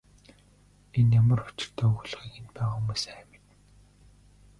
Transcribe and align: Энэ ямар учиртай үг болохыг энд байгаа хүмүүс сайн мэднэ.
Энэ 0.99 1.11
ямар 1.21 1.39
учиртай 1.49 1.87
үг 1.89 1.99
болохыг 2.01 2.33
энд 2.39 2.51
байгаа 2.55 2.73
хүмүүс 2.75 3.01
сайн 3.03 3.25
мэднэ. 3.31 3.53